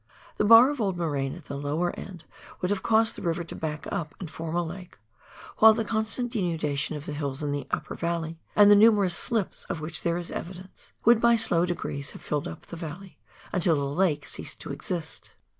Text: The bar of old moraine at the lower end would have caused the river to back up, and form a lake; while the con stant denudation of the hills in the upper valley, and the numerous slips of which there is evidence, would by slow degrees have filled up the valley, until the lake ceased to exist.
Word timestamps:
The 0.37 0.45
bar 0.45 0.71
of 0.71 0.81
old 0.81 0.97
moraine 0.97 1.35
at 1.35 1.45
the 1.45 1.55
lower 1.55 1.91
end 1.95 2.23
would 2.59 2.71
have 2.71 2.81
caused 2.81 3.15
the 3.15 3.21
river 3.21 3.43
to 3.43 3.55
back 3.55 3.85
up, 3.91 4.15
and 4.19 4.31
form 4.31 4.55
a 4.55 4.63
lake; 4.63 4.97
while 5.59 5.75
the 5.75 5.85
con 5.85 6.05
stant 6.05 6.33
denudation 6.33 6.95
of 6.95 7.05
the 7.05 7.13
hills 7.13 7.43
in 7.43 7.51
the 7.51 7.67
upper 7.69 7.93
valley, 7.93 8.39
and 8.55 8.71
the 8.71 8.75
numerous 8.75 9.15
slips 9.15 9.63
of 9.65 9.79
which 9.79 10.01
there 10.01 10.17
is 10.17 10.31
evidence, 10.31 10.91
would 11.05 11.21
by 11.21 11.35
slow 11.35 11.67
degrees 11.67 12.09
have 12.13 12.23
filled 12.23 12.47
up 12.47 12.65
the 12.65 12.75
valley, 12.77 13.19
until 13.53 13.75
the 13.75 13.83
lake 13.85 14.25
ceased 14.25 14.59
to 14.61 14.71
exist. 14.71 15.33